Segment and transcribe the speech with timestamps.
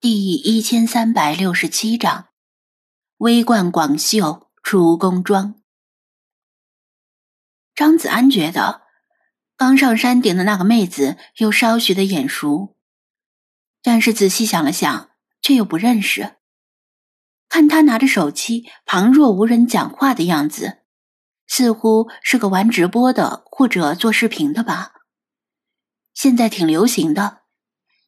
[0.00, 2.28] 第一千三百六十七章，
[3.16, 5.60] 微冠广袖出宫妆。
[7.74, 8.82] 张子安觉得，
[9.56, 12.76] 刚上山顶的那个妹子有稍许的眼熟，
[13.82, 15.10] 但是仔细想了想，
[15.42, 16.36] 却又不认识。
[17.48, 20.82] 看她拿着手机，旁若无人讲话的样子，
[21.48, 24.92] 似乎是个玩直播的或者做视频的吧。
[26.14, 27.47] 现在挺流行的。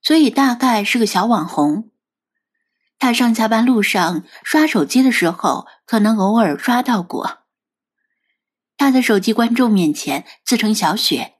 [0.02, 1.90] 所以大概是个小网红。
[2.98, 7.38] 他上下班路上刷手机的时候，可能偶尔刷到过。
[8.76, 11.34] 他在手机观众面前自称小雪，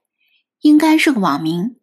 [0.60, 1.76] 应该是个网名。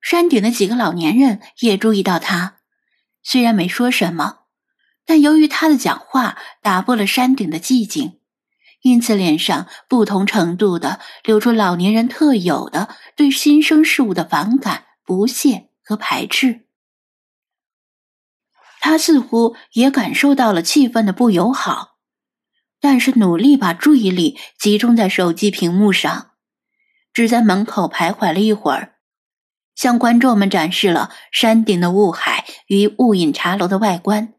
[0.00, 2.56] 山顶的几个老年人也注意到他，
[3.22, 4.40] 虽然没说什么，
[5.06, 8.20] 但由于他的讲话打破了山顶的寂静，
[8.82, 15.70] 因此脸上不同程度的流出老年人特有的对新生事物的反感、不屑。
[15.84, 16.66] 和排斥，
[18.80, 21.98] 他似乎也感受到了气氛的不友好，
[22.80, 26.32] 但是努力把注意力集中在手机屏幕上，
[27.12, 28.96] 只在门口徘徊了一会儿，
[29.74, 34.34] 向观众们展示了山顶的雾海与雾隐茶楼的外观，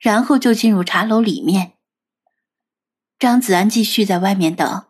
[0.00, 1.74] 然后就进入茶楼里面。
[3.18, 4.84] 张子安继续在外面等，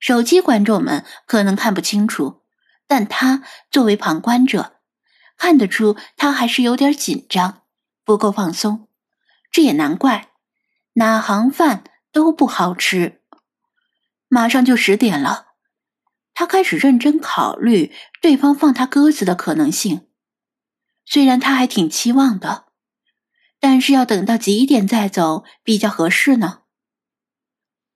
[0.00, 2.42] 手机观众们可能看不清楚，
[2.86, 4.73] 但他作为旁观者。
[5.36, 7.62] 看得出他还是有点紧张，
[8.04, 8.88] 不够放松。
[9.50, 10.30] 这也难怪，
[10.94, 13.22] 哪行饭都不好吃。
[14.28, 15.48] 马上就十点了，
[16.32, 20.08] 他开始认真考虑对方放他鸽子的可能性。
[21.04, 22.66] 虽然他还挺期望的，
[23.60, 26.62] 但是要等到几点再走比较合适呢？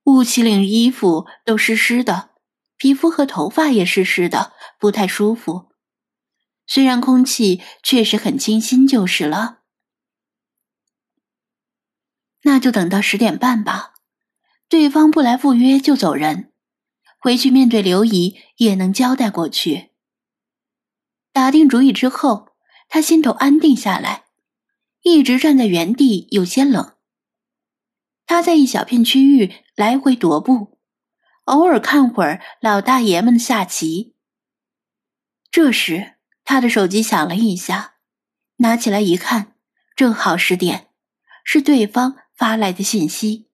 [0.05, 2.29] 雾麒麟衣服都湿湿的，
[2.77, 5.68] 皮肤和头发也湿湿的，不太舒服。
[6.71, 9.61] 虽然空气确实很清新，就是了。
[12.43, 13.95] 那就等到十点半吧。
[14.67, 16.53] 对方不来赴约就走人，
[17.17, 19.89] 回去面对刘姨也能交代过去。
[21.31, 22.49] 打定主意之后，
[22.87, 24.25] 他心头安定下来，
[25.01, 26.93] 一直站在原地有些冷。
[28.27, 30.77] 他在一小片区域来回踱步，
[31.45, 34.13] 偶尔看会儿老大爷们下棋。
[35.49, 36.18] 这时。
[36.49, 37.97] 他的手机响了一下，
[38.55, 39.53] 拿起来一看，
[39.95, 40.89] 正好十点，
[41.43, 43.51] 是对方发来的信息。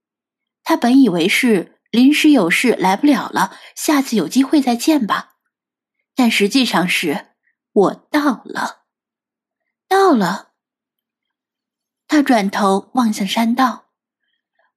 [0.63, 5.33] 他本以为是临时有事来不了了，下次有机会再见吧，
[6.15, 7.31] 但实际上是
[7.73, 8.85] 我到了，
[9.89, 10.53] 到了。
[12.07, 13.87] 他转头望向山道，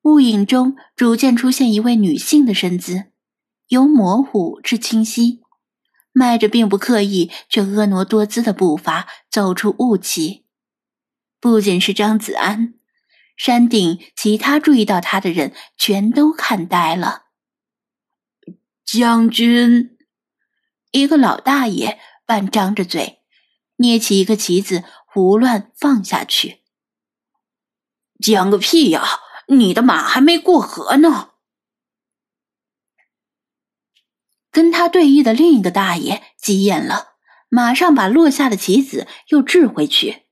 [0.03, 3.13] 雾影中逐渐出现一位女性的身姿，
[3.69, 5.45] 由模糊至清晰。
[6.19, 10.45] 迈着并不刻意却婀娜多姿的步伐走出雾气，
[11.39, 12.75] 不仅是张子安，
[13.37, 17.27] 山顶其他注意到他的人全都看呆了。
[18.85, 19.97] 将军，
[20.91, 23.21] 一个老大爷半张着嘴，
[23.77, 26.63] 捏起一个棋子胡乱放下去。
[28.21, 29.05] 讲个屁呀！
[29.51, 31.28] 你的马还没过河呢。
[34.51, 37.15] 跟他对弈的另一个大爷急眼了，
[37.49, 40.23] 马上把落下的棋子又掷回去。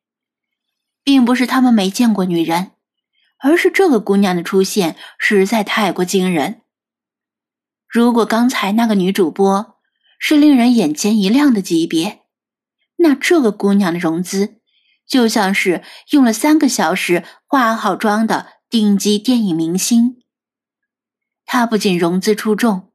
[1.05, 2.73] 并不是他们没见过女人，
[3.39, 6.63] 而是这个姑娘的出现实在太过惊人。
[7.89, 9.79] 如果刚才那个女主播
[10.19, 12.23] 是令人眼前一亮的级别，
[12.97, 14.57] 那这个姑娘的容姿
[15.07, 20.17] 就像是用了三个小时化好妆的顶级电影明星。
[21.45, 22.86] 她不仅容姿出众。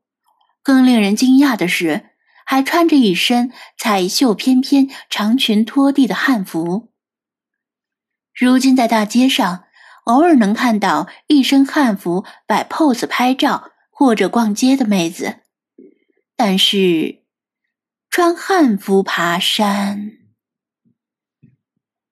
[0.63, 2.11] 更令人惊讶的是，
[2.45, 6.91] 还穿着一身彩绣翩翩、长裙拖地的汉服。
[8.33, 9.65] 如今在大街上，
[10.05, 15.39] 偶尔能看到一身汉服摆 pose 拍照或者逛街的妹子，
[16.35, 17.23] 但是
[18.09, 20.11] 穿汉服爬山，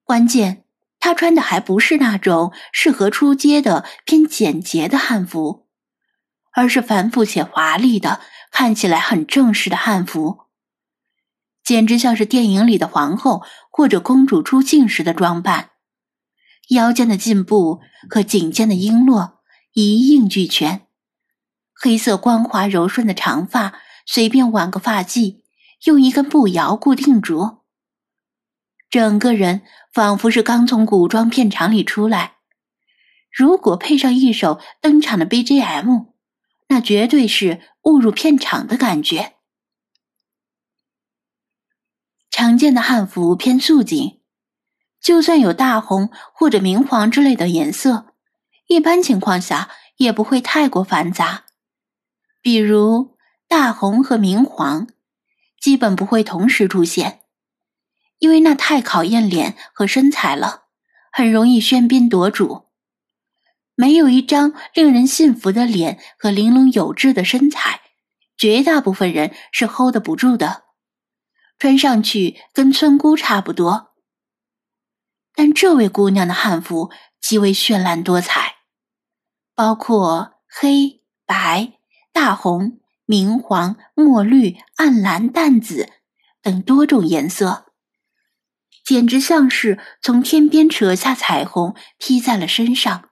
[0.04, 0.64] 关键
[0.98, 5.68] 她穿的还不是那种适合出街的偏简洁的汉服，
[6.52, 8.20] 而是繁复且华丽的。
[8.50, 10.40] 看起来很正式的汉服，
[11.64, 15.70] 简直像是电影里的皇后或者公主出镜时的装扮。
[16.70, 19.32] 腰间的进步和颈间的璎珞
[19.72, 20.86] 一应俱全，
[21.74, 25.40] 黑色光滑柔顺的长发随便挽个发髻，
[25.84, 27.60] 用一根布摇固定住，
[28.90, 29.62] 整个人
[29.92, 32.34] 仿佛是刚从古装片场里出来。
[33.32, 36.10] 如果配上一首登场的 BGM。
[36.70, 39.34] 那绝对是误入片场的感觉。
[42.30, 44.20] 常见的汉服偏素净，
[45.00, 48.14] 就算有大红或者明黄之类的颜色，
[48.68, 51.46] 一般情况下也不会太过繁杂。
[52.40, 53.18] 比如
[53.48, 54.86] 大红和明黄，
[55.60, 57.22] 基本不会同时出现，
[58.20, 60.66] 因为那太考验脸和身材了，
[61.10, 62.69] 很容易喧宾夺主。
[63.80, 67.80] 没有一张令人信服的脸和玲珑有致的身材，
[68.36, 70.64] 绝大部分人是 hold 不住的，
[71.58, 73.94] 穿上去跟村姑差不多。
[75.34, 76.90] 但这位姑娘的汉服
[77.22, 78.56] 极为绚烂多彩，
[79.54, 81.78] 包括黑白、
[82.12, 85.88] 大红、明黄、墨绿、暗蓝、淡紫
[86.42, 87.72] 等多种颜色，
[88.84, 93.09] 简直像是从天边扯下彩虹披在了身上。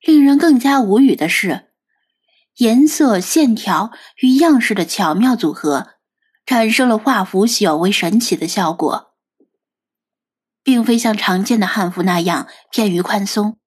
[0.00, 1.70] 令人更加无语的是，
[2.56, 5.94] 颜色、线条与样式的巧妙组合，
[6.46, 9.14] 产生了画幅小为神奇的效果，
[10.62, 13.58] 并非像常见的汉服那样偏于宽松，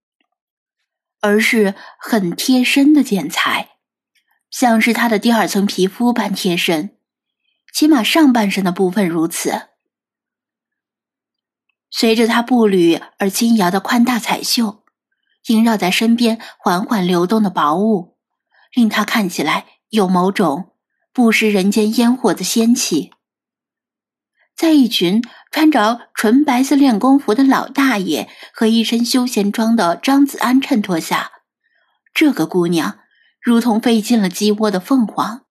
[1.21, 3.77] 而是很贴身的剪裁，
[4.49, 6.97] 像是他的第二层皮肤般贴身，
[7.73, 9.69] 起码上半身的部分如此。
[11.89, 14.82] 随着他步履而轻摇的宽大彩袖。
[15.47, 18.17] 萦绕在身边缓缓流动的薄雾，
[18.73, 20.71] 令他看起来有某种
[21.11, 23.11] 不食人间烟火的仙气。
[24.55, 31.31] 在一群穿着纯白色练功服的老大爷和一身休闲装的张子安衬托下，
[32.13, 32.99] 这个姑娘
[33.41, 35.45] 如同飞进了鸡窝的凤凰。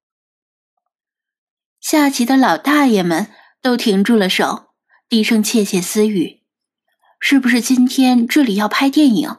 [1.81, 3.27] 下棋的老大爷们
[3.61, 4.69] 都停住了手，
[5.09, 6.45] 低声窃窃私语
[7.19, 9.37] ：“是不是今天这里要拍电影？”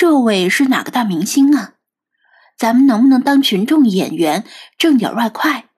[0.00, 1.74] 这位是哪个大明星啊？
[2.56, 4.44] 咱们能不能当群众演员
[4.78, 5.70] 挣点外快？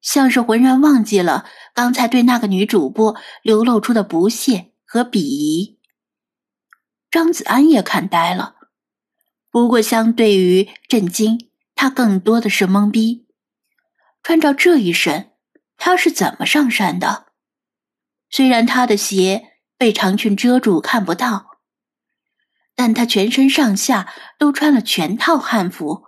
[0.00, 1.44] 像是浑然忘记了
[1.74, 5.80] 刚才对那个女主播流露出的不屑和鄙夷。
[7.10, 8.54] 张子安也看呆了，
[9.50, 13.26] 不过相对于震惊，他更多的是懵逼。
[14.22, 15.32] 穿着这一身，
[15.76, 17.26] 他是怎么上山的？
[18.30, 21.47] 虽然他的鞋被长裙遮住，看不到。
[22.78, 26.04] 但他全身上下都穿了全套汉服，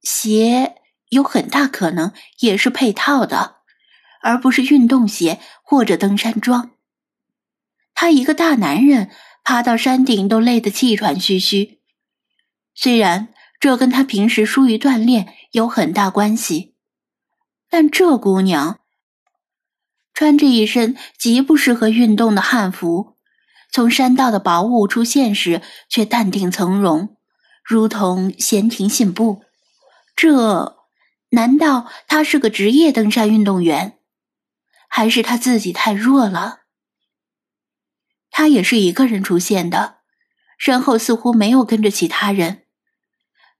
[0.00, 0.76] 鞋
[1.08, 3.56] 有很大可能也是配套的，
[4.22, 6.70] 而不是运动鞋或者登山装。
[7.94, 9.10] 他一个大男人
[9.42, 11.80] 爬到山顶都累得气喘吁吁，
[12.76, 16.76] 虽然这跟他平时疏于锻炼有很大关系，
[17.68, 18.78] 但这姑娘
[20.12, 23.13] 穿着一身极不适合运动的汉服。
[23.74, 27.16] 从山道的薄雾出现时，却淡定从容，
[27.64, 29.42] 如同闲庭信步。
[30.14, 30.76] 这
[31.30, 33.98] 难道他是个职业登山运动员，
[34.88, 36.60] 还是他自己太弱了？
[38.30, 39.96] 他也是一个人出现的，
[40.56, 42.66] 身后似乎没有跟着其他人。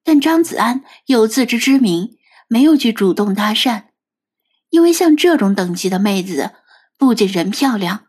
[0.04, 2.16] 但张子安有自知之明，
[2.46, 3.86] 没有去主动搭讪，
[4.70, 6.52] 因为像这种等级的妹子，
[6.96, 8.06] 不仅人漂亮。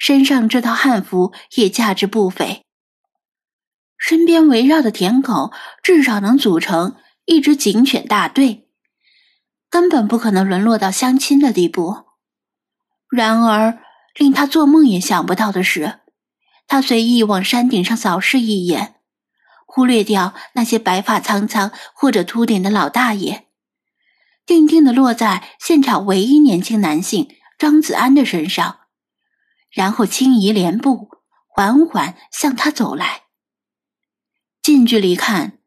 [0.00, 2.64] 身上这套汉服也价值不菲，
[3.98, 5.52] 身边围绕的舔狗
[5.82, 8.66] 至少能组成一支警犬大队，
[9.68, 12.06] 根本不可能沦落到相亲的地步。
[13.10, 13.78] 然而，
[14.14, 16.00] 令他做梦也想不到的是，
[16.66, 18.94] 他随意往山顶上扫视一眼，
[19.66, 23.48] 忽略掉那些白发苍苍或者秃顶的老大爷，
[24.46, 27.28] 定定的落在现场唯一年轻男性
[27.58, 28.79] 张子安的身上。
[29.70, 31.10] 然后轻移莲步，
[31.48, 33.24] 缓缓向他走来。
[34.60, 35.58] 近距离看，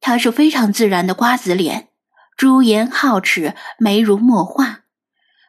[0.00, 1.90] 他是非常自然的瓜子脸，
[2.36, 4.84] 朱颜皓齿，眉如墨画。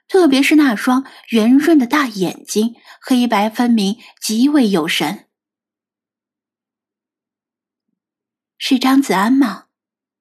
[0.08, 5.28] 特别是那双圆润的大眼睛，黑白分明，极为有神。
[8.58, 9.66] 是张子安吗？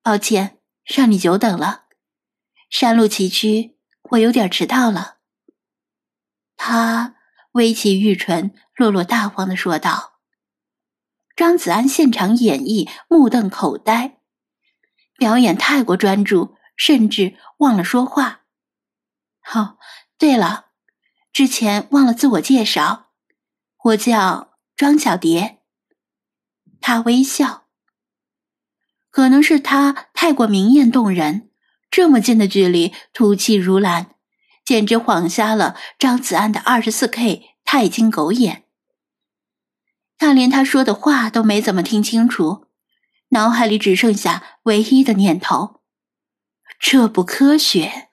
[0.02, 1.84] 抱歉，让你久等了。
[2.70, 3.74] 山路崎岖，
[4.10, 5.16] 我有点迟到了。
[6.56, 7.16] 他。
[7.54, 10.14] 微起玉唇，落落大方的说道
[11.36, 14.18] ：“张子安现场演绎，目瞪口呆，
[15.16, 18.40] 表演太过专注，甚至忘了说话。
[19.54, 19.78] 哦，
[20.18, 20.66] 对了，
[21.32, 23.10] 之前忘了自我介绍，
[23.84, 25.60] 我叫庄小蝶。”
[26.82, 27.66] 他微笑，
[29.10, 31.50] 可能是他太过明艳动人，
[31.88, 34.13] 这么近的距离，吐气如兰。
[34.74, 38.64] 简直晃瞎了张子安的二十四 K 钛金狗眼。
[40.18, 42.66] 他连他说的话都没怎么听清楚，
[43.28, 45.80] 脑海里只剩下唯一的念头：
[46.80, 48.08] 这不科学。